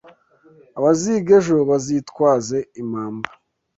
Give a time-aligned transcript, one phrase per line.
[0.77, 3.29] Abaziga ejo bazitwaze impamba.